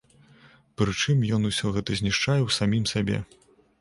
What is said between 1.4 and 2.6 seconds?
усё гэта знішчае і ў